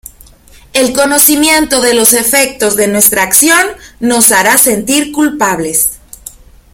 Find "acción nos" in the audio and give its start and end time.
3.21-4.31